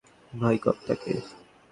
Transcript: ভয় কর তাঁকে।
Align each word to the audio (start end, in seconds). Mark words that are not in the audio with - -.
ভয় 0.33 0.57
কর 0.63 0.75
তাঁকে। 0.85 1.13